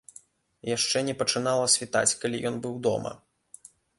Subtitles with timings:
[0.77, 3.11] Яшчэ не пачынала світаць, калі ён быў дома.